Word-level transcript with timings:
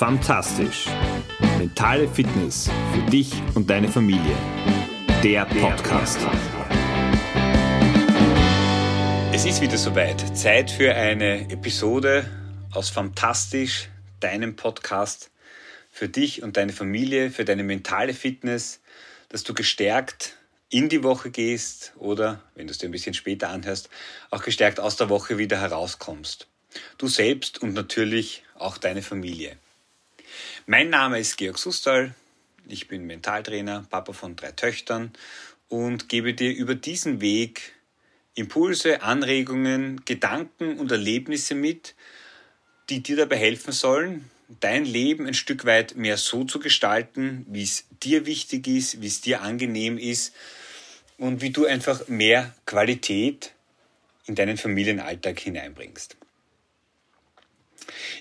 Fantastisch. 0.00 0.86
Mentale 1.58 2.08
Fitness 2.08 2.70
für 2.94 3.10
dich 3.10 3.34
und 3.54 3.68
deine 3.68 3.86
Familie. 3.86 4.34
Der 5.22 5.44
Podcast. 5.44 6.18
Es 9.30 9.44
ist 9.44 9.60
wieder 9.60 9.76
soweit. 9.76 10.34
Zeit 10.34 10.70
für 10.70 10.94
eine 10.94 11.50
Episode 11.50 12.24
aus 12.72 12.88
Fantastisch, 12.88 13.90
deinem 14.20 14.56
Podcast 14.56 15.30
für 15.90 16.08
dich 16.08 16.42
und 16.42 16.56
deine 16.56 16.72
Familie, 16.72 17.30
für 17.30 17.44
deine 17.44 17.62
mentale 17.62 18.14
Fitness, 18.14 18.80
dass 19.28 19.44
du 19.44 19.52
gestärkt 19.52 20.38
in 20.70 20.88
die 20.88 21.02
Woche 21.02 21.30
gehst 21.30 21.92
oder, 21.98 22.40
wenn 22.54 22.66
du 22.66 22.70
es 22.70 22.78
dir 22.78 22.88
ein 22.88 22.92
bisschen 22.92 23.12
später 23.12 23.50
anhörst, 23.50 23.90
auch 24.30 24.42
gestärkt 24.42 24.80
aus 24.80 24.96
der 24.96 25.10
Woche 25.10 25.36
wieder 25.36 25.60
herauskommst. 25.60 26.48
Du 26.96 27.06
selbst 27.06 27.60
und 27.60 27.74
natürlich 27.74 28.44
auch 28.54 28.78
deine 28.78 29.02
Familie. 29.02 29.58
Mein 30.66 30.90
Name 30.90 31.18
ist 31.18 31.36
Georg 31.36 31.58
Sustal. 31.58 32.14
Ich 32.68 32.88
bin 32.88 33.06
Mentaltrainer, 33.06 33.86
Papa 33.90 34.12
von 34.12 34.36
drei 34.36 34.52
Töchtern 34.52 35.12
und 35.68 36.08
gebe 36.08 36.34
dir 36.34 36.54
über 36.54 36.74
diesen 36.74 37.20
Weg 37.20 37.74
Impulse, 38.34 39.02
Anregungen, 39.02 40.04
Gedanken 40.04 40.78
und 40.78 40.90
Erlebnisse 40.90 41.54
mit, 41.54 41.94
die 42.88 43.02
dir 43.02 43.16
dabei 43.16 43.36
helfen 43.36 43.72
sollen, 43.72 44.30
dein 44.60 44.84
Leben 44.84 45.26
ein 45.26 45.34
Stück 45.34 45.64
weit 45.64 45.96
mehr 45.96 46.16
so 46.16 46.44
zu 46.44 46.58
gestalten, 46.58 47.46
wie 47.48 47.62
es 47.62 47.86
dir 48.02 48.26
wichtig 48.26 48.66
ist, 48.66 49.00
wie 49.00 49.06
es 49.06 49.20
dir 49.20 49.42
angenehm 49.42 49.98
ist 49.98 50.34
und 51.18 51.40
wie 51.40 51.50
du 51.50 51.66
einfach 51.66 52.08
mehr 52.08 52.54
Qualität 52.66 53.52
in 54.26 54.34
deinen 54.34 54.56
Familienalltag 54.56 55.38
hineinbringst. 55.38 56.16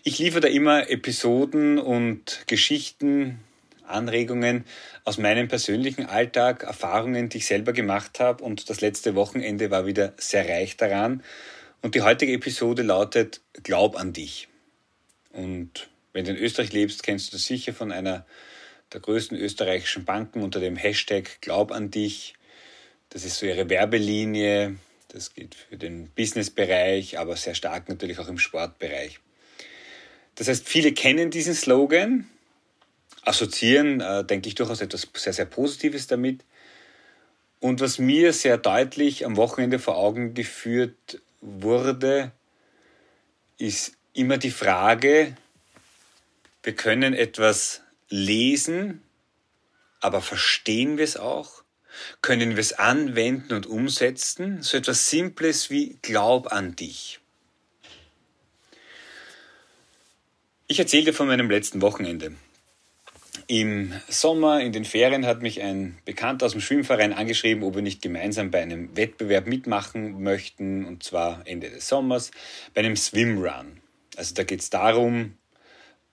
Ich 0.04 0.20
liefere 0.20 0.42
da 0.42 0.48
immer 0.48 0.90
Episoden 0.90 1.78
und 1.78 2.44
Geschichten, 2.48 3.40
Anregungen 3.86 4.66
aus 5.04 5.18
meinem 5.18 5.48
persönlichen 5.48 6.06
Alltag, 6.06 6.64
Erfahrungen, 6.64 7.30
die 7.30 7.40
ich 7.40 7.46
selber 7.46 7.74
gemacht 7.74 8.20
habe. 8.20 8.44
Und 8.44 8.70
das 8.70 8.82
letzte 8.82 9.16
Wochenende 9.16 9.72
war 9.72 9.86
wieder 9.86 10.14
sehr 10.18 10.48
reich 10.48 10.78
daran. 10.78 11.24
Und 11.82 11.96
die 11.96 12.02
heutige 12.02 12.34
Episode 12.34 12.84
lautet 12.84 13.42
Glaub 13.64 13.96
an 13.96 14.14
dich. 14.14 14.48
Und 15.32 15.90
wenn 16.14 16.26
du 16.26 16.32
in 16.32 16.38
Österreich 16.38 16.74
lebst, 16.74 17.04
kennst 17.04 17.34
du 17.34 17.38
sicher 17.38 17.74
von 17.74 17.92
einer 17.92 18.26
der 18.94 19.02
größten 19.02 19.38
österreichischen 19.38 20.06
Banken 20.06 20.42
unter 20.42 20.60
dem 20.60 20.76
Hashtag 20.76 21.42
Glaub 21.42 21.72
an 21.72 21.92
dich. 21.92 22.34
Das 23.10 23.24
ist 23.24 23.38
so 23.38 23.46
ihre 23.46 23.70
Werbelinie. 23.70 24.76
Das 25.10 25.34
geht 25.34 25.56
für 25.56 25.78
den 25.78 26.10
Businessbereich, 26.10 27.18
aber 27.18 27.36
sehr 27.36 27.56
stark 27.56 27.90
natürlich 27.90 28.20
auch 28.20 28.28
im 28.28 28.38
Sportbereich. 28.38 29.20
Das 30.40 30.48
heißt, 30.48 30.70
viele 30.70 30.94
kennen 30.94 31.32
diesen 31.32 31.54
Slogan, 31.54 32.26
assoziieren, 33.24 34.00
äh, 34.00 34.24
denke 34.24 34.48
ich, 34.48 34.56
durchaus 34.56 34.80
etwas 34.80 35.06
sehr, 35.14 35.34
sehr 35.34 35.44
Positives 35.44 36.08
damit. 36.08 36.46
Und 37.60 37.82
was 37.82 38.00
mir 38.00 38.32
sehr 38.32 38.58
deutlich 38.58 39.26
am 39.26 39.36
Wochenende 39.36 39.80
vor 39.80 39.98
Augen 39.98 40.34
geführt 40.34 41.22
wurde, 41.42 42.32
ist 43.58 43.98
immer 44.14 44.38
die 44.38 44.52
Frage, 44.52 45.36
wir 46.64 46.74
können 46.74 47.14
etwas 47.14 47.82
lesen, 48.08 49.04
aber 50.00 50.22
verstehen 50.22 50.98
wir 50.98 51.04
es 51.04 51.18
auch? 51.18 51.64
Können 52.22 52.52
wir 52.52 52.60
es 52.60 52.72
anwenden 52.72 53.52
und 53.52 53.68
umsetzen? 53.68 54.62
So 54.62 54.78
etwas 54.78 55.10
Simples 55.10 55.70
wie 55.70 55.98
Glaub 56.02 56.54
an 56.54 56.78
dich. 56.78 57.19
Ich 60.72 60.78
erzähle 60.78 61.06
dir 61.06 61.14
von 61.16 61.26
meinem 61.26 61.50
letzten 61.50 61.82
Wochenende. 61.82 62.34
Im 63.48 63.92
Sommer, 64.08 64.62
in 64.62 64.72
den 64.72 64.86
Ferien, 64.86 65.26
hat 65.26 65.42
mich 65.42 65.64
ein 65.64 65.98
Bekannter 66.06 66.46
aus 66.46 66.52
dem 66.52 66.62
Schwimmverein 66.62 67.12
angeschrieben, 67.12 67.64
ob 67.64 67.74
wir 67.74 67.82
nicht 67.82 68.04
gemeinsam 68.04 68.52
bei 68.52 68.62
einem 68.62 68.96
Wettbewerb 68.96 69.48
mitmachen 69.48 70.22
möchten, 70.22 70.86
und 70.86 71.02
zwar 71.02 71.42
Ende 71.46 71.72
des 71.72 71.88
Sommers, 71.88 72.30
bei 72.76 72.82
einem 72.82 72.96
Swimrun. 72.96 73.82
Also 74.16 74.36
da 74.36 74.44
geht 74.44 74.60
es 74.60 74.70
darum, 74.70 75.40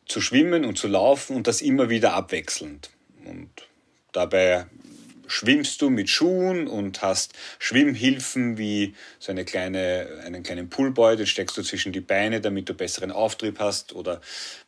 zu 0.06 0.22
schwimmen 0.22 0.64
und 0.64 0.78
zu 0.78 0.88
laufen 0.88 1.36
und 1.36 1.46
das 1.46 1.60
immer 1.60 1.90
wieder 1.90 2.14
abwechselnd. 2.14 2.88
Und 3.26 3.50
dabei 4.12 4.64
schwimmst 5.26 5.82
du 5.82 5.90
mit 5.90 6.08
Schuhen 6.08 6.68
und 6.68 7.02
hast 7.02 7.34
Schwimmhilfen 7.58 8.58
wie 8.58 8.94
so 9.18 9.32
eine 9.32 9.44
kleine, 9.44 10.22
einen 10.24 10.42
kleinen 10.42 10.68
Pullboy, 10.68 11.16
den 11.16 11.26
steckst 11.26 11.56
du 11.56 11.62
zwischen 11.62 11.92
die 11.92 12.00
Beine, 12.00 12.40
damit 12.40 12.68
du 12.68 12.74
besseren 12.74 13.10
Auftrieb 13.10 13.58
hast 13.58 13.94
oder 13.94 14.20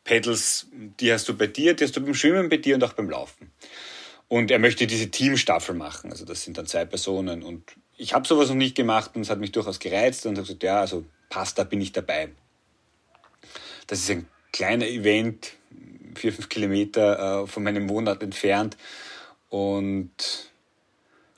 Pedals, 0.05 0.67
die 0.73 1.13
hast 1.13 1.29
du 1.29 1.37
bei 1.37 1.47
dir, 1.47 1.75
die 1.75 1.85
hast 1.85 1.97
du 1.97 2.01
beim 2.01 2.15
Schwimmen 2.15 2.49
bei 2.49 2.57
dir 2.57 2.75
und 2.75 2.85
auch 2.85 2.93
beim 2.93 3.11
Laufen. 3.11 3.51
Und 4.29 4.51
er 4.51 4.59
möchte 4.59 4.87
diese 4.87 5.11
Teamstaffel 5.11 5.75
machen, 5.75 6.11
also 6.11 6.25
das 6.25 6.43
sind 6.43 6.59
dann 6.59 6.67
zwei 6.67 6.85
Personen 6.85 7.43
und 7.43 7.63
ich 7.97 8.15
habe 8.15 8.29
sowas 8.29 8.49
noch 8.49 8.57
nicht 8.57 8.77
gemacht 8.77 9.13
und 9.15 9.23
es 9.23 9.31
hat 9.31 9.39
mich 9.39 9.53
durchaus 9.53 9.79
gereizt 9.79 10.27
und 10.27 10.37
habe 10.37 10.47
gesagt, 10.47 10.63
ja, 10.63 10.81
also 10.81 11.05
passt, 11.31 11.59
da 11.59 11.65
bin 11.65 11.81
ich 11.81 11.93
dabei. 11.93 12.29
Das 13.87 14.01
ist 14.01 14.11
ein 14.11 14.29
kleiner 14.53 14.87
Event, 14.87 15.55
vier, 16.15 16.33
fünf 16.33 16.49
Kilometer 16.49 17.43
äh, 17.43 17.47
von 17.47 17.63
meinem 17.63 17.89
Wohnort 17.89 18.23
entfernt 18.23 18.77
und 19.49 20.11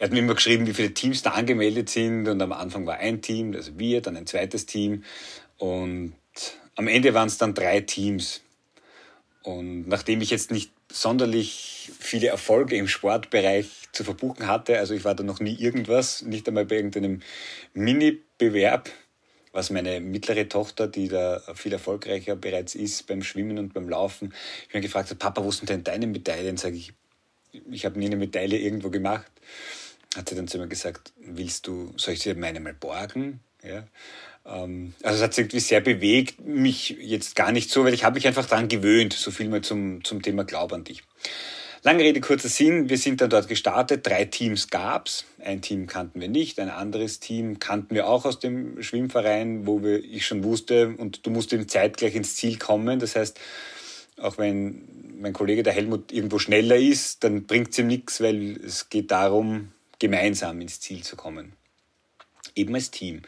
er 0.00 0.06
hat 0.06 0.12
mir 0.12 0.20
immer 0.20 0.34
geschrieben, 0.34 0.66
wie 0.66 0.72
viele 0.72 0.94
Teams 0.94 1.22
da 1.22 1.32
angemeldet 1.32 1.90
sind. 1.90 2.26
Und 2.26 2.40
am 2.40 2.52
Anfang 2.52 2.86
war 2.86 2.96
ein 2.96 3.20
Team, 3.20 3.54
also 3.54 3.78
wir, 3.78 4.00
dann 4.00 4.16
ein 4.16 4.26
zweites 4.26 4.64
Team. 4.64 5.04
Und 5.58 6.14
am 6.74 6.88
Ende 6.88 7.12
waren 7.12 7.28
es 7.28 7.36
dann 7.36 7.52
drei 7.52 7.80
Teams. 7.80 8.40
Und 9.42 9.88
nachdem 9.88 10.22
ich 10.22 10.30
jetzt 10.30 10.50
nicht 10.50 10.72
sonderlich 10.90 11.90
viele 11.98 12.28
Erfolge 12.28 12.76
im 12.76 12.88
Sportbereich 12.88 13.68
zu 13.92 14.02
verbuchen 14.02 14.46
hatte, 14.46 14.78
also 14.78 14.94
ich 14.94 15.04
war 15.04 15.14
da 15.14 15.22
noch 15.22 15.40
nie 15.40 15.54
irgendwas, 15.54 16.22
nicht 16.22 16.48
einmal 16.48 16.64
bei 16.64 16.76
irgendeinem 16.76 17.20
Mini-Bewerb, 17.74 18.90
was 19.52 19.70
meine 19.70 20.00
mittlere 20.00 20.48
Tochter, 20.48 20.88
die 20.88 21.08
da 21.08 21.42
viel 21.54 21.72
erfolgreicher 21.72 22.36
bereits 22.36 22.74
ist 22.74 23.06
beim 23.06 23.22
Schwimmen 23.22 23.58
und 23.58 23.74
beim 23.74 23.88
Laufen, 23.88 24.32
ich 24.68 24.74
mir 24.74 24.80
gefragt 24.80 25.10
hat, 25.10 25.18
Papa, 25.18 25.44
wo 25.44 25.50
sind 25.50 25.68
denn 25.68 25.84
deine 25.84 26.06
Medaillen? 26.06 26.56
Sage 26.56 26.76
ich, 26.76 26.92
ich 27.70 27.84
habe 27.84 27.98
nie 27.98 28.06
eine 28.06 28.16
Medaille 28.16 28.58
irgendwo 28.58 28.90
gemacht. 28.90 29.30
Hat 30.16 30.28
sie 30.28 30.34
dann 30.34 30.48
zu 30.48 30.58
mir 30.58 30.68
gesagt, 30.68 31.12
willst 31.18 31.66
du, 31.66 31.92
soll 31.96 32.14
ich 32.14 32.20
dir 32.20 32.34
meine 32.34 32.60
mal 32.60 32.74
borgen? 32.74 33.40
Ja. 33.62 33.86
Ähm, 34.46 34.94
also 35.02 35.18
es 35.18 35.22
hat 35.22 35.34
sich 35.34 35.44
irgendwie 35.44 35.60
sehr 35.60 35.80
bewegt, 35.80 36.40
mich 36.40 36.96
jetzt 37.00 37.36
gar 37.36 37.52
nicht 37.52 37.70
so, 37.70 37.84
weil 37.84 37.94
ich 37.94 38.04
habe 38.04 38.14
mich 38.14 38.26
einfach 38.26 38.46
daran 38.46 38.68
gewöhnt, 38.68 39.12
so 39.12 39.30
viel 39.30 39.48
mal 39.48 39.62
zum, 39.62 40.02
zum 40.04 40.22
Thema 40.22 40.44
Glaub 40.44 40.72
an 40.72 40.84
dich. 40.84 41.02
Lange 41.82 42.04
Rede, 42.04 42.20
kurzer 42.20 42.50
Sinn, 42.50 42.90
wir 42.90 42.98
sind 42.98 43.22
dann 43.22 43.30
dort 43.30 43.48
gestartet, 43.48 44.06
drei 44.06 44.26
Teams 44.26 44.68
gab's. 44.68 45.24
Ein 45.38 45.62
Team 45.62 45.86
kannten 45.86 46.20
wir 46.20 46.28
nicht, 46.28 46.60
ein 46.60 46.68
anderes 46.68 47.20
Team 47.20 47.58
kannten 47.58 47.94
wir 47.94 48.06
auch 48.06 48.26
aus 48.26 48.38
dem 48.38 48.82
Schwimmverein, 48.82 49.66
wo 49.66 49.82
wir, 49.82 50.04
ich 50.04 50.26
schon 50.26 50.44
wusste, 50.44 50.94
und 50.98 51.24
du 51.24 51.30
musst 51.30 51.54
eben 51.54 51.68
zeitgleich 51.68 52.14
ins 52.14 52.36
Ziel 52.36 52.58
kommen. 52.58 52.98
Das 52.98 53.16
heißt, 53.16 53.40
auch 54.18 54.36
wenn 54.36 54.82
mein 55.20 55.32
Kollege 55.32 55.62
der 55.62 55.72
Helmut 55.72 56.12
irgendwo 56.12 56.38
schneller 56.38 56.76
ist, 56.76 57.22
dann 57.24 57.46
bringt 57.46 57.70
es 57.70 57.78
ihm 57.78 57.86
nichts, 57.86 58.20
weil 58.20 58.56
es 58.64 58.88
geht 58.88 59.10
darum, 59.10 59.72
gemeinsam 59.98 60.60
ins 60.60 60.80
Ziel 60.80 61.02
zu 61.02 61.14
kommen. 61.14 61.52
Eben 62.54 62.74
als 62.74 62.90
Team. 62.90 63.22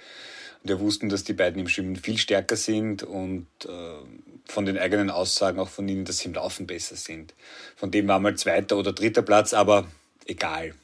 Und 0.62 0.69
wir 0.69 0.81
wussten, 0.81 1.08
dass 1.08 1.25
die 1.25 1.34
beiden 1.34 1.60
im 1.60 1.69
Schwimmen 1.69 1.97
viel 1.97 2.19
stärker 2.19 2.56
sind 2.56 3.02
und 3.02 3.47
äh, 3.66 3.98
von 4.47 4.64
den 4.64 4.78
eigenen 4.78 5.10
Aussagen 5.10 5.58
auch 5.58 5.69
von 5.69 5.88
ihnen, 5.88 6.04
dass 6.04 6.19
sie 6.19 6.28
im 6.28 6.34
Laufen 6.34 6.66
besser 6.66 6.97
sind. 6.97 7.34
Von 7.76 7.91
dem 7.91 8.08
war 8.08 8.19
mal 8.20 8.36
zweiter 8.36 8.78
oder 8.78 8.92
dritter 8.92 9.22
Platz, 9.22 9.52
aber 9.52 9.86
egal. 10.26 10.75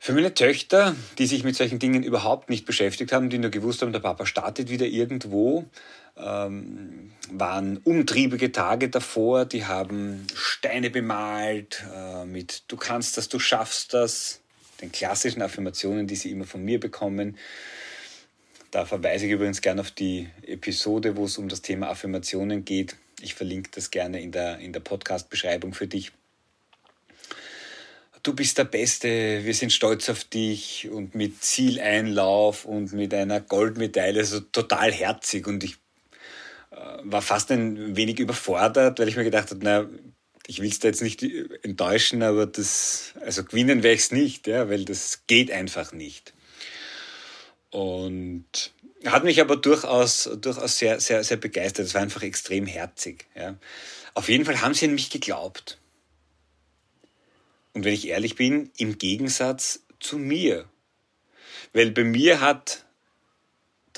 Für 0.00 0.12
meine 0.12 0.32
Töchter, 0.32 0.94
die 1.18 1.26
sich 1.26 1.42
mit 1.42 1.56
solchen 1.56 1.80
Dingen 1.80 2.04
überhaupt 2.04 2.50
nicht 2.50 2.64
beschäftigt 2.64 3.12
haben, 3.12 3.30
die 3.30 3.38
nur 3.38 3.50
gewusst 3.50 3.82
haben, 3.82 3.92
der 3.92 3.98
Papa 3.98 4.26
startet 4.26 4.70
wieder 4.70 4.86
irgendwo, 4.86 5.64
ähm, 6.18 7.12
waren 7.30 7.78
umtriebige 7.78 8.52
Tage 8.52 8.88
davor. 8.88 9.44
Die 9.44 9.64
haben 9.64 10.26
Steine 10.34 10.90
bemalt 10.90 11.84
äh, 11.94 12.24
mit 12.24 12.64
Du 12.68 12.76
kannst 12.76 13.16
das, 13.16 13.28
du 13.28 13.38
schaffst 13.38 13.94
das, 13.94 14.40
den 14.80 14.92
klassischen 14.92 15.42
Affirmationen, 15.42 16.06
die 16.06 16.16
sie 16.16 16.30
immer 16.30 16.44
von 16.44 16.64
mir 16.64 16.80
bekommen. 16.80 17.36
Da 18.70 18.84
verweise 18.84 19.26
ich 19.26 19.32
übrigens 19.32 19.60
gerne 19.60 19.80
auf 19.80 19.90
die 19.90 20.28
Episode, 20.42 21.16
wo 21.16 21.24
es 21.24 21.38
um 21.38 21.48
das 21.48 21.62
Thema 21.62 21.88
Affirmationen 21.88 22.64
geht. 22.64 22.96
Ich 23.20 23.34
verlinke 23.34 23.70
das 23.74 23.90
gerne 23.90 24.20
in 24.20 24.30
der, 24.30 24.58
in 24.58 24.72
der 24.72 24.80
Podcast-Beschreibung 24.80 25.72
für 25.72 25.86
dich 25.86 26.12
du 28.28 28.34
bist 28.34 28.58
der 28.58 28.64
Beste, 28.64 29.44
wir 29.44 29.54
sind 29.54 29.72
stolz 29.72 30.08
auf 30.10 30.24
dich 30.24 30.88
und 30.90 31.14
mit 31.14 31.42
Zieleinlauf 31.42 32.66
und 32.66 32.92
mit 32.92 33.14
einer 33.14 33.40
Goldmedaille, 33.40 34.20
also 34.20 34.40
total 34.40 34.92
herzig 34.92 35.46
und 35.46 35.64
ich 35.64 35.76
war 37.02 37.22
fast 37.22 37.50
ein 37.50 37.96
wenig 37.96 38.18
überfordert, 38.18 38.98
weil 38.98 39.08
ich 39.08 39.16
mir 39.16 39.24
gedacht 39.24 39.50
habe, 39.50 39.60
na, 39.62 39.88
ich 40.46 40.60
will 40.60 40.70
es 40.70 40.78
da 40.78 40.88
jetzt 40.88 41.02
nicht 41.02 41.22
enttäuschen, 41.62 42.22
aber 42.22 42.46
das, 42.46 43.12
also 43.20 43.44
gewinnen 43.44 43.82
werde 43.82 43.94
ich 43.94 44.00
es 44.00 44.12
nicht, 44.12 44.46
ja, 44.46 44.68
weil 44.70 44.84
das 44.84 45.26
geht 45.26 45.50
einfach 45.50 45.92
nicht. 45.92 46.32
Und 47.70 48.72
hat 49.04 49.24
mich 49.24 49.40
aber 49.40 49.56
durchaus, 49.56 50.28
durchaus 50.40 50.78
sehr, 50.78 51.00
sehr, 51.00 51.22
sehr 51.22 51.36
begeistert. 51.36 51.86
Es 51.86 51.94
war 51.94 52.00
einfach 52.00 52.22
extrem 52.22 52.66
herzig. 52.66 53.26
Ja. 53.34 53.56
Auf 54.14 54.28
jeden 54.28 54.44
Fall 54.44 54.60
haben 54.60 54.74
sie 54.74 54.86
an 54.86 54.94
mich 54.94 55.10
geglaubt. 55.10 55.78
Und 57.74 57.84
wenn 57.84 57.92
ich 57.92 58.08
ehrlich 58.08 58.34
bin, 58.34 58.70
im 58.76 58.98
Gegensatz 58.98 59.84
zu 60.00 60.18
mir. 60.18 60.64
Weil 61.72 61.90
bei 61.90 62.04
mir 62.04 62.40
hat 62.40 62.86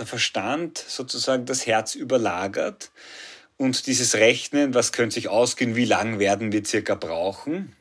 der 0.00 0.06
Verstand 0.06 0.78
sozusagen 0.78 1.46
das 1.46 1.66
Herz 1.66 1.94
überlagert 1.94 2.90
und 3.56 3.86
dieses 3.86 4.14
Rechnen, 4.14 4.74
was 4.74 4.92
könnte 4.92 5.14
sich 5.14 5.28
ausgehen, 5.28 5.76
wie 5.76 5.84
lang 5.84 6.18
werden 6.18 6.50
wir 6.50 6.64
circa 6.64 6.94
brauchen. 6.94 7.76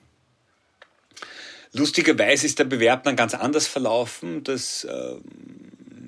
Lustigerweise 1.71 2.45
ist 2.45 2.59
der 2.59 2.65
Bewerb 2.65 3.03
dann 3.03 3.15
ganz 3.15 3.33
anders 3.33 3.67
verlaufen, 3.67 4.43
dass 4.43 4.83
äh, 4.83 5.15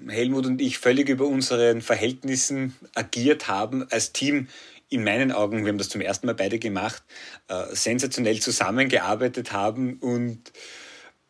Helmut 0.08 0.46
und 0.46 0.60
ich 0.60 0.78
völlig 0.78 1.08
über 1.08 1.26
unseren 1.26 1.82
Verhältnissen 1.82 2.76
agiert 2.96 3.48
haben 3.48 3.88
als 3.92 4.12
Team 4.12 4.48
in 4.90 5.06
meinen 5.06 5.32
Augen, 5.32 5.64
wir 5.64 5.70
haben 5.70 5.78
das 5.78 5.88
zum 5.88 6.02
ersten 6.02 6.28
Mal 6.28 6.36
beide 6.36 6.60
gemacht, 6.60 7.02
äh, 7.48 7.74
sensationell 7.74 8.42
zusammengearbeitet 8.42 9.54
haben 9.54 9.94
und 10.00 10.52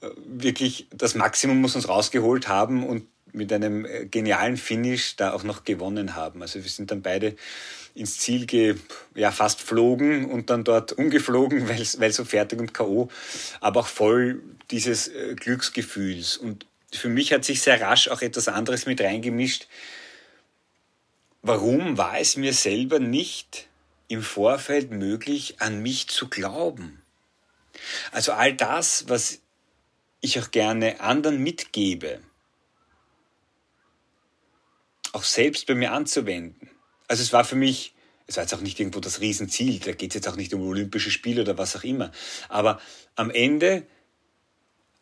äh, 0.01 0.07
wirklich 0.25 0.87
das 0.89 1.13
Maximum 1.13 1.61
muss 1.61 1.75
uns 1.75 1.87
rausgeholt 1.87 2.47
haben 2.47 2.83
und 2.83 3.05
mit 3.33 3.51
einem 3.53 3.85
äh, 3.85 4.05
genialen 4.05 4.57
Finish 4.57 5.15
da 5.15 5.33
auch 5.33 5.43
noch 5.43 5.63
gewonnen 5.63 6.15
haben. 6.15 6.41
Also 6.41 6.63
wir 6.63 6.69
sind 6.69 6.91
dann 6.91 7.01
beide 7.01 7.35
ins 7.93 8.17
Ziel 8.17 8.45
ge, 8.45 8.75
ja, 9.15 9.31
fast 9.31 9.61
flogen 9.61 10.25
und 10.25 10.49
dann 10.49 10.63
dort 10.63 10.91
umgeflogen, 10.97 11.67
weil, 11.67 11.85
weil 11.97 12.11
so 12.11 12.25
fertig 12.25 12.59
und 12.59 12.73
K.O., 12.73 13.09
aber 13.59 13.81
auch 13.81 13.87
voll 13.87 14.41
dieses 14.69 15.07
äh, 15.07 15.35
Glücksgefühls. 15.35 16.37
Und 16.37 16.65
für 16.93 17.09
mich 17.09 17.33
hat 17.33 17.45
sich 17.45 17.61
sehr 17.61 17.79
rasch 17.81 18.07
auch 18.09 18.21
etwas 18.21 18.47
anderes 18.47 18.85
mit 18.85 19.01
reingemischt, 19.01 19.67
warum 21.41 21.97
war 21.97 22.19
es 22.19 22.37
mir 22.37 22.53
selber 22.53 22.99
nicht 22.99 23.67
im 24.07 24.21
Vorfeld 24.21 24.91
möglich, 24.91 25.55
an 25.59 25.81
mich 25.81 26.07
zu 26.07 26.29
glauben? 26.29 27.01
Also 28.11 28.33
all 28.33 28.53
das, 28.53 29.05
was 29.07 29.39
ich 30.19 30.39
auch 30.39 30.51
gerne 30.51 31.01
anderen 31.01 31.41
mitgebe, 31.41 32.19
auch 35.13 35.23
selbst 35.23 35.67
bei 35.67 35.75
mir 35.75 35.91
anzuwenden. 35.91 36.69
Also 37.07 37.23
es 37.23 37.33
war 37.33 37.43
für 37.43 37.55
mich, 37.55 37.93
es 38.27 38.37
war 38.37 38.43
jetzt 38.43 38.53
auch 38.53 38.61
nicht 38.61 38.79
irgendwo 38.79 38.99
das 38.99 39.19
Riesenziel, 39.21 39.79
da 39.79 39.91
geht 39.91 40.11
es 40.11 40.15
jetzt 40.15 40.27
auch 40.27 40.35
nicht 40.35 40.53
um 40.53 40.61
Olympische 40.61 41.11
Spiele 41.11 41.41
oder 41.41 41.57
was 41.57 41.75
auch 41.75 41.83
immer. 41.83 42.11
Aber 42.49 42.79
am 43.15 43.29
Ende 43.29 43.85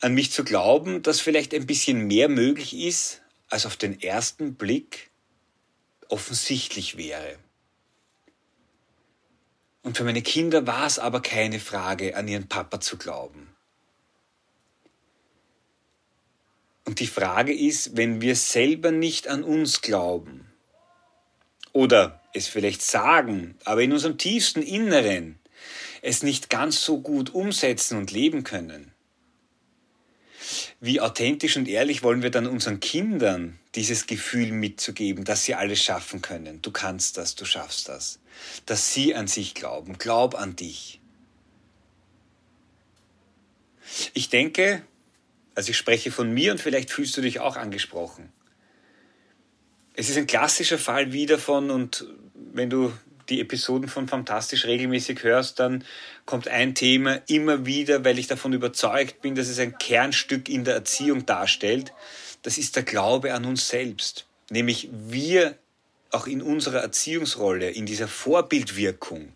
an 0.01 0.13
mich 0.13 0.31
zu 0.31 0.43
glauben, 0.43 1.03
dass 1.03 1.19
vielleicht 1.19 1.53
ein 1.53 1.67
bisschen 1.67 2.07
mehr 2.07 2.29
möglich 2.29 2.75
ist, 2.75 3.21
als 3.49 3.65
auf 3.65 3.75
den 3.75 4.01
ersten 4.01 4.55
Blick 4.55 5.09
offensichtlich 6.07 6.97
wäre. 6.97 7.37
Und 9.81 9.97
für 9.97 10.03
meine 10.03 10.21
Kinder 10.21 10.67
war 10.67 10.85
es 10.85 10.99
aber 10.99 11.21
keine 11.21 11.59
Frage, 11.59 12.15
an 12.15 12.27
ihren 12.27 12.47
Papa 12.47 12.79
zu 12.79 12.97
glauben. 12.97 13.48
Und 16.89 16.99
die 16.99 17.05
Frage 17.05 17.53
ist, 17.53 17.97
wenn 17.97 18.19
wir 18.19 18.35
selber 18.35 18.89
nicht 18.89 19.27
an 19.27 19.43
uns 19.43 19.81
glauben 19.81 20.47
oder 21.71 22.19
es 22.33 22.47
vielleicht 22.47 22.81
sagen, 22.81 23.59
aber 23.63 23.83
in 23.83 23.91
unserem 23.91 24.17
tiefsten 24.17 24.63
Inneren 24.63 25.37
es 26.01 26.23
nicht 26.23 26.49
ganz 26.49 26.81
so 26.81 26.99
gut 26.99 27.29
umsetzen 27.29 27.95
und 27.95 28.09
leben 28.09 28.43
können, 28.43 28.91
wie 30.79 30.99
authentisch 30.99 31.57
und 31.57 31.67
ehrlich 31.67 32.01
wollen 32.01 32.23
wir 32.23 32.31
dann 32.31 32.47
unseren 32.47 32.79
Kindern 32.79 33.59
dieses 33.75 34.07
Gefühl 34.07 34.51
mitzugeben, 34.51 35.25
dass 35.25 35.45
sie 35.45 35.53
alles 35.53 35.83
schaffen 35.83 36.23
können. 36.23 36.59
Du 36.63 36.71
kannst 36.71 37.17
das, 37.17 37.35
du 37.35 37.45
schaffst 37.45 37.87
das. 37.87 38.17
Dass 38.65 38.95
sie 38.95 39.13
an 39.13 39.27
sich 39.27 39.53
glauben. 39.53 39.99
Glaub 39.99 40.33
an 40.33 40.55
dich. 40.55 40.99
Ich 44.15 44.29
denke, 44.29 44.81
also 45.59 45.71
ich 45.71 45.77
spreche 45.77 46.09
von 46.09 46.33
mir 46.33 46.53
und 46.53 46.61
vielleicht 46.61 46.89
fühlst 46.89 47.17
du 47.17 47.21
dich 47.21 47.41
auch 47.41 47.57
angesprochen. 47.57 48.31
Es 49.93 50.09
ist 50.09 50.17
ein 50.17 50.25
klassischer 50.25 50.77
Fall 50.77 51.11
wieder 51.11 51.37
von, 51.37 51.69
und 51.69 52.07
wenn 52.33 52.69
du 52.69 52.93
die 53.27 53.41
Episoden 53.41 53.89
von 53.89 54.07
Fantastisch 54.07 54.63
regelmäßig 54.63 55.21
hörst, 55.21 55.59
dann 55.59 55.83
kommt 56.25 56.47
ein 56.47 56.75
Thema 56.75 57.21
immer 57.27 57.65
wieder, 57.65 58.05
weil 58.05 58.19
ich 58.19 58.27
davon 58.27 58.53
überzeugt 58.53 59.19
bin, 59.21 59.35
dass 59.35 59.49
es 59.49 59.59
ein 59.59 59.77
Kernstück 59.77 60.47
in 60.47 60.63
der 60.63 60.75
Erziehung 60.75 61.25
darstellt. 61.25 61.91
Das 62.41 62.57
ist 62.57 62.77
der 62.77 62.83
Glaube 62.83 63.33
an 63.33 63.43
uns 63.43 63.67
selbst. 63.67 64.27
Nämlich 64.49 64.87
wir 64.93 65.57
auch 66.09 66.25
in 66.25 66.41
unserer 66.41 66.79
Erziehungsrolle, 66.79 67.69
in 67.69 67.85
dieser 67.85 68.07
Vorbildwirkung. 68.07 69.33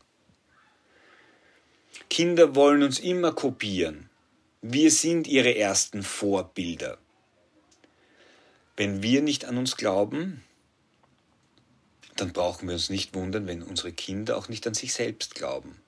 Kinder 2.10 2.56
wollen 2.56 2.82
uns 2.82 3.00
immer 3.00 3.34
kopieren. 3.34 4.10
Wir 4.66 4.92
sind 4.92 5.28
ihre 5.28 5.58
ersten 5.58 6.04
Vorbilder. 6.04 6.98
Wenn 8.78 9.04
wir 9.04 9.22
nicht 9.22 9.44
an 9.44 9.58
uns 9.58 9.76
glauben, 9.76 10.42
dann 12.16 12.32
brauchen 12.32 12.70
wir 12.70 12.76
uns 12.76 12.90
nicht 12.90 13.14
wundern, 13.14 13.46
wenn 13.46 13.62
unsere 13.62 13.92
Kinder 13.92 14.38
auch 14.38 14.48
nicht 14.48 14.66
an 14.66 14.74
sich 14.74 14.94
selbst 14.94 15.36
glauben. 15.36 15.82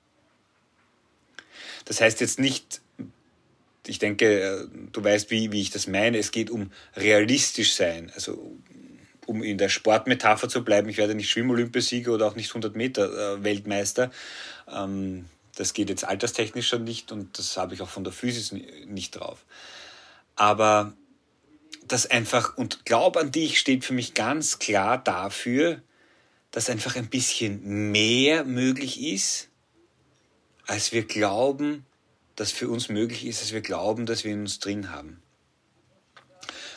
Das 1.86 2.02
heißt 2.02 2.20
jetzt 2.20 2.38
nicht, 2.38 2.82
ich 3.86 3.98
denke, 3.98 4.68
du 4.92 5.02
weißt, 5.02 5.30
wie, 5.30 5.52
wie 5.52 5.62
ich 5.62 5.70
das 5.70 5.86
meine, 5.86 6.18
es 6.18 6.30
geht 6.30 6.50
um 6.50 6.70
realistisch 6.96 7.76
sein, 7.76 8.12
also 8.14 8.58
um 9.24 9.42
in 9.42 9.56
der 9.56 9.70
Sportmetapher 9.70 10.50
zu 10.50 10.62
bleiben, 10.62 10.90
ich 10.90 10.98
werde 10.98 11.14
nicht 11.14 11.30
Schwimmolympiasieger 11.30 12.12
oder 12.12 12.26
auch 12.26 12.36
nicht 12.36 12.50
100 12.50 12.76
Meter 12.76 13.36
äh, 13.38 13.42
Weltmeister. 13.42 14.10
Ähm, 14.70 15.24
das 15.56 15.72
geht 15.72 15.88
jetzt 15.88 16.04
alterstechnisch 16.04 16.68
schon 16.68 16.84
nicht 16.84 17.10
und 17.10 17.38
das 17.38 17.56
habe 17.56 17.74
ich 17.74 17.82
auch 17.82 17.88
von 17.88 18.04
der 18.04 18.12
Physis 18.12 18.52
nicht 18.52 19.12
drauf. 19.12 19.44
Aber 20.36 20.92
das 21.88 22.06
einfach, 22.06 22.56
und 22.56 22.84
Glaub 22.84 23.16
an 23.16 23.32
dich 23.32 23.58
steht 23.58 23.84
für 23.84 23.94
mich 23.94 24.14
ganz 24.14 24.58
klar 24.58 24.98
dafür, 24.98 25.82
dass 26.50 26.70
einfach 26.70 26.96
ein 26.96 27.08
bisschen 27.08 27.90
mehr 27.90 28.44
möglich 28.44 29.02
ist, 29.02 29.48
als 30.66 30.92
wir 30.92 31.04
glauben, 31.04 31.86
dass 32.34 32.52
für 32.52 32.68
uns 32.68 32.88
möglich 32.88 33.24
ist, 33.24 33.40
als 33.40 33.52
wir 33.52 33.62
glauben, 33.62 34.04
dass 34.04 34.24
wir 34.24 34.32
in 34.32 34.40
uns 34.40 34.58
drin 34.58 34.90
haben. 34.90 35.22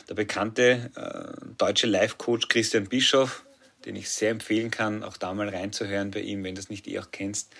Der 0.08 0.14
bekannte 0.14 0.90
äh, 0.96 1.54
deutsche 1.58 1.86
Life-Coach 1.86 2.48
Christian 2.48 2.88
Bischoff, 2.88 3.44
den 3.84 3.96
ich 3.96 4.10
sehr 4.10 4.30
empfehlen 4.30 4.70
kann, 4.70 5.02
auch 5.02 5.16
da 5.16 5.32
mal 5.34 5.48
reinzuhören 5.48 6.10
bei 6.10 6.20
ihm, 6.20 6.44
wenn 6.44 6.54
du 6.54 6.60
es 6.60 6.70
nicht 6.70 6.86
eh 6.88 6.98
auch 6.98 7.10
kennst, 7.10 7.52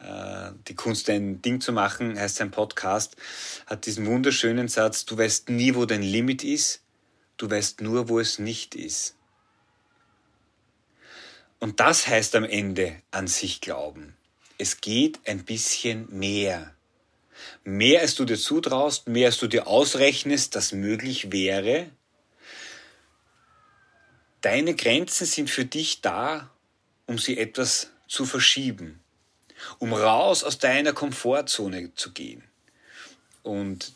die 0.00 0.74
Kunst 0.74 1.10
ein 1.10 1.42
Ding 1.42 1.60
zu 1.60 1.72
machen, 1.72 2.18
heißt 2.18 2.36
sein 2.36 2.50
Podcast, 2.50 3.16
hat 3.66 3.86
diesen 3.86 4.06
wunderschönen 4.06 4.68
Satz, 4.68 5.04
du 5.04 5.18
weißt 5.18 5.48
nie, 5.50 5.74
wo 5.74 5.86
dein 5.86 6.02
Limit 6.02 6.44
ist, 6.44 6.82
du 7.36 7.50
weißt 7.50 7.80
nur, 7.80 8.08
wo 8.08 8.20
es 8.20 8.38
nicht 8.38 8.74
ist. 8.74 9.16
Und 11.58 11.80
das 11.80 12.06
heißt 12.06 12.36
am 12.36 12.44
Ende 12.44 13.02
an 13.10 13.26
sich 13.26 13.60
glauben. 13.60 14.16
Es 14.58 14.80
geht 14.80 15.20
ein 15.26 15.44
bisschen 15.44 16.06
mehr. 16.16 16.74
Mehr 17.64 18.00
als 18.00 18.14
du 18.14 18.24
dir 18.24 18.38
zutraust, 18.38 19.08
mehr 19.08 19.26
als 19.26 19.38
du 19.38 19.46
dir 19.46 19.66
ausrechnest, 19.66 20.54
das 20.54 20.72
möglich 20.72 21.32
wäre. 21.32 21.90
Deine 24.40 24.74
Grenzen 24.74 25.26
sind 25.26 25.50
für 25.50 25.64
dich 25.64 26.00
da, 26.00 26.50
um 27.06 27.18
sie 27.18 27.38
etwas 27.38 27.90
zu 28.06 28.24
verschieben, 28.24 29.00
um 29.78 29.92
raus 29.92 30.44
aus 30.44 30.58
deiner 30.58 30.92
Komfortzone 30.92 31.94
zu 31.94 32.12
gehen. 32.12 32.42
Und 33.42 33.92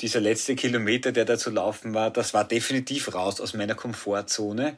dieser 0.00 0.20
letzte 0.20 0.56
Kilometer, 0.56 1.12
der 1.12 1.24
da 1.24 1.38
zu 1.38 1.50
laufen 1.50 1.94
war, 1.94 2.10
das 2.10 2.34
war 2.34 2.46
definitiv 2.46 3.14
raus 3.14 3.40
aus 3.40 3.54
meiner 3.54 3.74
Komfortzone. 3.74 4.76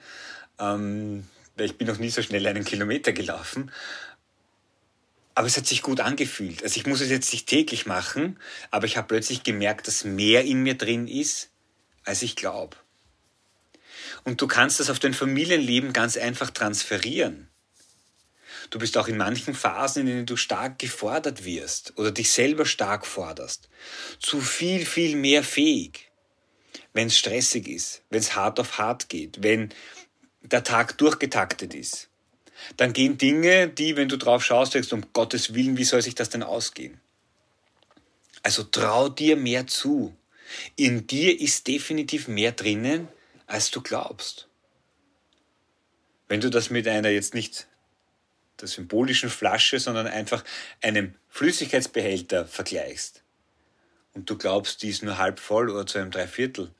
Ähm, 0.58 1.24
weil 1.58 1.66
ich 1.66 1.76
bin 1.76 1.88
noch 1.88 1.98
nie 1.98 2.10
so 2.10 2.22
schnell 2.22 2.46
einen 2.46 2.64
Kilometer 2.64 3.12
gelaufen. 3.12 3.70
Aber 5.34 5.46
es 5.46 5.56
hat 5.56 5.66
sich 5.66 5.82
gut 5.82 6.00
angefühlt. 6.00 6.62
Also 6.62 6.78
ich 6.78 6.86
muss 6.86 7.00
es 7.00 7.10
jetzt 7.10 7.32
nicht 7.32 7.46
täglich 7.46 7.86
machen, 7.86 8.38
aber 8.70 8.86
ich 8.86 8.96
habe 8.96 9.08
plötzlich 9.08 9.42
gemerkt, 9.42 9.86
dass 9.86 10.04
mehr 10.04 10.44
in 10.44 10.62
mir 10.62 10.76
drin 10.76 11.06
ist, 11.06 11.50
als 12.04 12.22
ich 12.22 12.36
glaube. 12.36 12.76
Und 14.24 14.40
du 14.40 14.48
kannst 14.48 14.80
das 14.80 14.90
auf 14.90 14.98
dein 14.98 15.14
Familienleben 15.14 15.92
ganz 15.92 16.16
einfach 16.16 16.50
transferieren. 16.50 17.48
Du 18.70 18.78
bist 18.78 18.98
auch 18.98 19.08
in 19.08 19.16
manchen 19.16 19.54
Phasen, 19.54 20.02
in 20.02 20.06
denen 20.06 20.26
du 20.26 20.36
stark 20.36 20.78
gefordert 20.78 21.44
wirst 21.44 21.94
oder 21.96 22.10
dich 22.10 22.30
selber 22.30 22.66
stark 22.66 23.06
forderst, 23.06 23.68
zu 24.18 24.40
viel, 24.40 24.84
viel 24.84 25.16
mehr 25.16 25.42
fähig. 25.42 26.10
Wenn 26.92 27.06
es 27.06 27.18
stressig 27.18 27.68
ist, 27.68 28.02
wenn 28.10 28.20
es 28.20 28.34
hart 28.34 28.60
auf 28.60 28.78
hart 28.78 29.08
geht, 29.08 29.42
wenn 29.42 29.70
der 30.42 30.64
Tag 30.64 30.98
durchgetaktet 30.98 31.74
ist, 31.74 32.08
dann 32.76 32.92
gehen 32.92 33.18
Dinge, 33.18 33.68
die, 33.68 33.96
wenn 33.96 34.08
du 34.08 34.18
drauf 34.18 34.44
schaust, 34.44 34.74
denkst, 34.74 34.92
um 34.92 35.12
Gottes 35.12 35.54
Willen, 35.54 35.76
wie 35.76 35.84
soll 35.84 36.02
sich 36.02 36.14
das 36.14 36.28
denn 36.28 36.42
ausgehen? 36.42 37.00
Also 38.42 38.64
trau 38.64 39.08
dir 39.08 39.36
mehr 39.36 39.66
zu. 39.66 40.14
In 40.76 41.06
dir 41.06 41.40
ist 41.40 41.66
definitiv 41.66 42.28
mehr 42.28 42.52
drinnen, 42.52 43.08
als 43.46 43.70
du 43.70 43.80
glaubst. 43.80 44.48
Wenn 46.28 46.40
du 46.40 46.50
das 46.50 46.70
mit 46.70 46.86
einer 46.88 47.10
jetzt 47.10 47.34
nicht 47.34 47.68
der 48.60 48.68
symbolischen 48.68 49.30
Flasche, 49.30 49.78
sondern 49.78 50.06
einfach 50.06 50.44
einem 50.82 51.14
Flüssigkeitsbehälter 51.28 52.46
vergleichst 52.46 53.22
und 54.18 54.28
du 54.28 54.36
glaubst, 54.36 54.82
die 54.82 54.88
ist 54.88 55.04
nur 55.04 55.18
halb 55.18 55.38
voll 55.38 55.70
oder 55.70 55.86
zu 55.86 55.98
einem 55.98 56.10
Dreiviertel, 56.10 56.74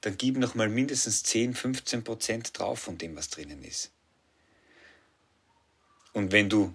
dann 0.00 0.16
gib 0.16 0.38
noch 0.38 0.56
mal 0.56 0.68
mindestens 0.68 1.22
10, 1.22 1.54
15 1.54 2.02
Prozent 2.02 2.58
drauf 2.58 2.80
von 2.80 2.98
dem, 2.98 3.14
was 3.14 3.28
drinnen 3.28 3.62
ist. 3.62 3.92
Und 6.12 6.32
wenn 6.32 6.48
du 6.48 6.74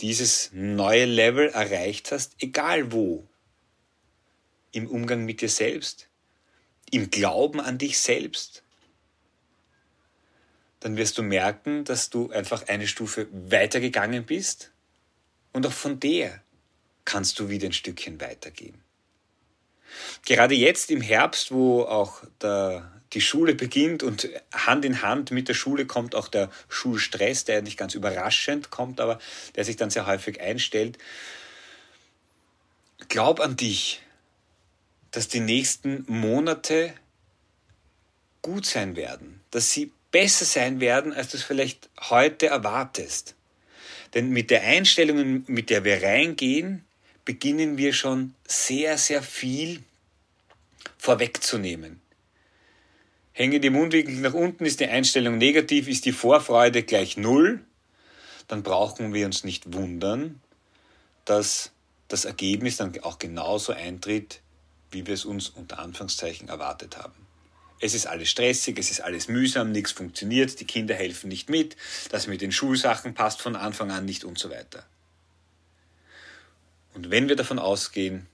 dieses 0.00 0.50
neue 0.52 1.06
Level 1.06 1.48
erreicht 1.48 2.12
hast, 2.12 2.34
egal 2.40 2.92
wo, 2.92 3.26
im 4.72 4.86
Umgang 4.86 5.24
mit 5.24 5.40
dir 5.40 5.48
selbst, 5.48 6.08
im 6.90 7.10
Glauben 7.10 7.58
an 7.60 7.78
dich 7.78 7.98
selbst, 7.98 8.63
dann 10.84 10.98
wirst 10.98 11.16
du 11.16 11.22
merken, 11.22 11.84
dass 11.84 12.10
du 12.10 12.30
einfach 12.30 12.68
eine 12.68 12.86
Stufe 12.86 13.26
weitergegangen 13.32 14.26
bist 14.26 14.70
und 15.54 15.66
auch 15.66 15.72
von 15.72 15.98
der 15.98 16.42
kannst 17.06 17.38
du 17.38 17.48
wieder 17.48 17.66
ein 17.66 17.72
Stückchen 17.72 18.20
weitergehen. 18.20 18.82
Gerade 20.26 20.54
jetzt 20.54 20.90
im 20.90 21.00
Herbst, 21.00 21.52
wo 21.52 21.84
auch 21.84 22.22
der, 22.42 23.00
die 23.14 23.22
Schule 23.22 23.54
beginnt 23.54 24.02
und 24.02 24.28
Hand 24.52 24.84
in 24.84 25.00
Hand 25.00 25.30
mit 25.30 25.48
der 25.48 25.54
Schule 25.54 25.86
kommt 25.86 26.14
auch 26.14 26.28
der 26.28 26.50
Schulstress, 26.68 27.46
der 27.46 27.62
nicht 27.62 27.78
ganz 27.78 27.94
überraschend 27.94 28.68
kommt, 28.68 29.00
aber 29.00 29.18
der 29.56 29.64
sich 29.64 29.76
dann 29.76 29.88
sehr 29.88 30.04
häufig 30.04 30.42
einstellt. 30.42 30.98
Glaub 33.08 33.40
an 33.40 33.56
dich, 33.56 34.02
dass 35.12 35.28
die 35.28 35.40
nächsten 35.40 36.04
Monate 36.08 36.92
gut 38.42 38.66
sein 38.66 38.96
werden, 38.96 39.40
dass 39.50 39.70
sie 39.70 39.90
besser 40.14 40.44
sein 40.44 40.78
werden, 40.78 41.12
als 41.12 41.30
du 41.30 41.38
es 41.38 41.42
vielleicht 41.42 41.90
heute 42.08 42.46
erwartest. 42.46 43.34
Denn 44.14 44.30
mit 44.30 44.48
der 44.52 44.62
Einstellung, 44.62 45.42
mit 45.48 45.70
der 45.70 45.82
wir 45.82 46.04
reingehen, 46.04 46.84
beginnen 47.24 47.78
wir 47.78 47.92
schon 47.92 48.32
sehr, 48.46 48.96
sehr 48.96 49.24
viel 49.24 49.82
vorwegzunehmen. 50.98 52.00
Hänge 53.32 53.58
die 53.58 53.70
Mundwinkel 53.70 54.14
nach 54.20 54.34
unten, 54.34 54.64
ist 54.64 54.78
die 54.78 54.86
Einstellung 54.86 55.36
negativ, 55.36 55.88
ist 55.88 56.04
die 56.04 56.12
Vorfreude 56.12 56.84
gleich 56.84 57.16
null, 57.16 57.64
dann 58.46 58.62
brauchen 58.62 59.14
wir 59.14 59.26
uns 59.26 59.42
nicht 59.42 59.72
wundern, 59.72 60.40
dass 61.24 61.72
das 62.06 62.24
Ergebnis 62.24 62.76
dann 62.76 62.96
auch 63.00 63.18
genauso 63.18 63.72
eintritt, 63.72 64.42
wie 64.92 65.08
wir 65.08 65.14
es 65.14 65.24
uns 65.24 65.48
unter 65.48 65.80
Anführungszeichen 65.80 66.48
erwartet 66.48 66.98
haben. 66.98 67.24
Es 67.80 67.94
ist 67.94 68.06
alles 68.06 68.30
stressig, 68.30 68.78
es 68.78 68.90
ist 68.90 69.00
alles 69.00 69.28
mühsam, 69.28 69.72
nichts 69.72 69.92
funktioniert, 69.92 70.58
die 70.60 70.64
Kinder 70.64 70.94
helfen 70.94 71.28
nicht 71.28 71.50
mit, 71.50 71.76
das 72.10 72.26
mit 72.26 72.40
den 72.40 72.52
Schulsachen 72.52 73.14
passt 73.14 73.42
von 73.42 73.56
Anfang 73.56 73.90
an 73.90 74.04
nicht 74.04 74.24
und 74.24 74.38
so 74.38 74.50
weiter. 74.50 74.86
Und 76.94 77.10
wenn 77.10 77.28
wir 77.28 77.36
davon 77.36 77.58
ausgehen, 77.58 78.26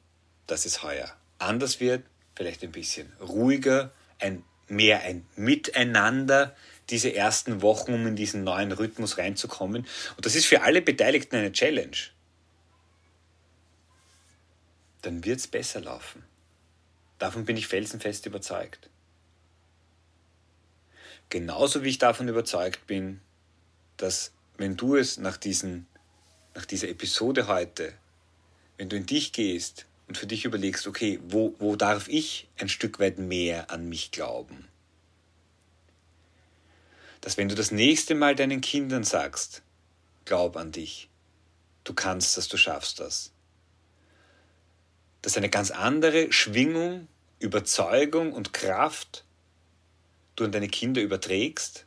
dass 0.46 0.66
es 0.66 0.82
heuer 0.82 1.16
anders 1.38 1.80
wird, 1.80 2.04
vielleicht 2.36 2.62
ein 2.62 2.72
bisschen 2.72 3.12
ruhiger, 3.20 3.92
ein, 4.18 4.44
mehr 4.68 5.02
ein 5.02 5.26
Miteinander 5.36 6.54
diese 6.90 7.14
ersten 7.14 7.62
Wochen, 7.62 7.94
um 7.94 8.06
in 8.06 8.16
diesen 8.16 8.44
neuen 8.44 8.72
Rhythmus 8.72 9.18
reinzukommen. 9.18 9.86
Und 10.16 10.26
das 10.26 10.34
ist 10.34 10.46
für 10.46 10.62
alle 10.62 10.82
Beteiligten 10.82 11.36
eine 11.36 11.52
Challenge. 11.52 11.96
Dann 15.02 15.24
wird 15.24 15.38
es 15.38 15.46
besser 15.46 15.80
laufen. 15.80 16.24
Davon 17.18 17.44
bin 17.44 17.56
ich 17.56 17.68
felsenfest 17.68 18.26
überzeugt. 18.26 18.89
Genauso 21.30 21.84
wie 21.84 21.90
ich 21.90 21.98
davon 21.98 22.26
überzeugt 22.26 22.88
bin, 22.88 23.20
dass 23.96 24.32
wenn 24.56 24.76
du 24.76 24.96
es 24.96 25.16
nach, 25.16 25.36
diesen, 25.36 25.86
nach 26.54 26.66
dieser 26.66 26.88
Episode 26.88 27.46
heute, 27.46 27.94
wenn 28.76 28.88
du 28.88 28.96
in 28.96 29.06
dich 29.06 29.32
gehst 29.32 29.86
und 30.08 30.18
für 30.18 30.26
dich 30.26 30.44
überlegst, 30.44 30.88
okay, 30.88 31.20
wo, 31.22 31.54
wo 31.60 31.76
darf 31.76 32.08
ich 32.08 32.48
ein 32.58 32.68
Stück 32.68 32.98
weit 32.98 33.18
mehr 33.18 33.70
an 33.70 33.88
mich 33.88 34.10
glauben? 34.10 34.66
Dass 37.20 37.36
wenn 37.36 37.48
du 37.48 37.54
das 37.54 37.70
nächste 37.70 38.16
Mal 38.16 38.34
deinen 38.34 38.60
Kindern 38.60 39.04
sagst, 39.04 39.62
glaub 40.24 40.56
an 40.56 40.72
dich, 40.72 41.08
du 41.84 41.94
kannst 41.94 42.36
das, 42.36 42.48
du 42.48 42.56
schaffst 42.56 42.98
das, 42.98 43.30
dass 45.22 45.36
eine 45.36 45.50
ganz 45.50 45.70
andere 45.70 46.32
Schwingung, 46.32 47.06
Überzeugung 47.38 48.32
und 48.32 48.52
Kraft 48.52 49.24
du 50.36 50.44
an 50.44 50.52
deine 50.52 50.68
Kinder 50.68 51.00
überträgst, 51.02 51.86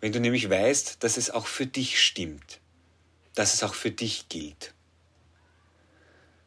wenn 0.00 0.12
du 0.12 0.20
nämlich 0.20 0.48
weißt, 0.48 1.02
dass 1.02 1.16
es 1.16 1.30
auch 1.30 1.46
für 1.46 1.66
dich 1.66 2.00
stimmt, 2.00 2.60
dass 3.34 3.54
es 3.54 3.62
auch 3.62 3.74
für 3.74 3.90
dich 3.90 4.28
gilt. 4.28 4.74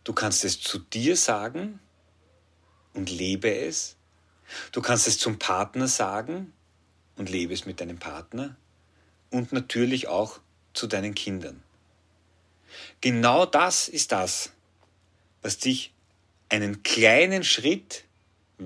Du 0.04 0.14
kannst 0.14 0.46
es 0.46 0.60
zu 0.60 0.80
dir 0.80 1.16
sagen 1.16 1.80
und 2.94 3.10
lebe 3.10 3.54
es. 3.54 3.98
Du 4.72 4.82
kannst 4.82 5.08
es 5.08 5.18
zum 5.18 5.38
Partner 5.38 5.88
sagen 5.88 6.54
und 7.18 7.30
lebe 7.30 7.54
es 7.54 7.66
mit 7.66 7.82
deinem 7.82 8.00
Partner. 8.00 8.56
Und 9.30 9.52
natürlich 9.52 10.08
auch 10.08 10.40
zu 10.74 10.88
deinen 10.88 11.14
Kindern. 11.14 11.62
Genau 13.02 13.46
das 13.46 13.88
ist 13.88 14.12
das, 14.12 14.52
was 15.42 15.58
dich 15.58 15.94
einen 16.50 16.84
kleinen 16.84 17.44
Schritt 17.44 18.06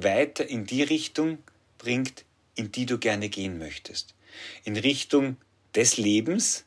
weiter 0.04 0.48
in 0.48 0.66
die 0.66 0.84
Richtung 0.84 1.40
bringt, 1.78 2.25
in 2.56 2.72
die 2.72 2.86
du 2.86 2.98
gerne 2.98 3.30
gehen 3.30 3.58
möchtest. 3.58 4.14
In 4.64 4.78
Richtung 4.78 5.38
des 5.74 5.98
Lebens, 5.98 6.66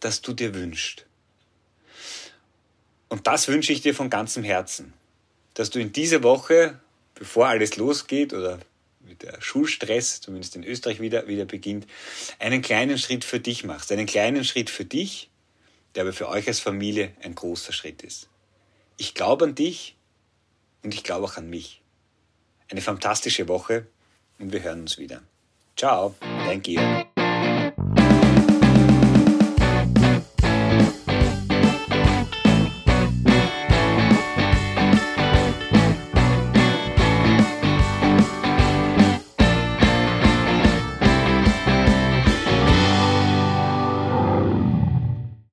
das 0.00 0.20
du 0.22 0.32
dir 0.32 0.54
wünschst. 0.54 1.06
Und 3.08 3.26
das 3.26 3.48
wünsche 3.48 3.72
ich 3.72 3.80
dir 3.80 3.94
von 3.94 4.10
ganzem 4.10 4.44
Herzen, 4.44 4.92
dass 5.54 5.70
du 5.70 5.80
in 5.80 5.92
dieser 5.92 6.22
Woche, 6.22 6.78
bevor 7.14 7.48
alles 7.48 7.76
losgeht 7.76 8.34
oder 8.34 8.58
mit 9.00 9.22
der 9.22 9.40
Schulstress, 9.40 10.20
zumindest 10.20 10.56
in 10.56 10.64
Österreich 10.64 11.00
wieder, 11.00 11.26
wieder 11.26 11.46
beginnt, 11.46 11.86
einen 12.38 12.60
kleinen 12.60 12.98
Schritt 12.98 13.24
für 13.24 13.40
dich 13.40 13.64
machst. 13.64 13.90
Einen 13.90 14.06
kleinen 14.06 14.44
Schritt 14.44 14.68
für 14.68 14.84
dich, 14.84 15.30
der 15.94 16.02
aber 16.02 16.12
für 16.12 16.28
euch 16.28 16.46
als 16.46 16.60
Familie 16.60 17.12
ein 17.22 17.34
großer 17.34 17.72
Schritt 17.72 18.02
ist. 18.02 18.28
Ich 18.98 19.14
glaube 19.14 19.46
an 19.46 19.54
dich 19.54 19.96
und 20.82 20.92
ich 20.92 21.02
glaube 21.02 21.24
auch 21.24 21.36
an 21.38 21.48
mich. 21.48 21.80
Eine 22.70 22.80
fantastische 22.82 23.48
Woche 23.48 23.86
und 24.38 24.52
wir 24.52 24.62
hören 24.62 24.82
uns 24.82 24.98
wieder. 24.98 25.22
Ciao, 25.76 26.14
dein 26.20 26.60
Georg. 26.60 27.07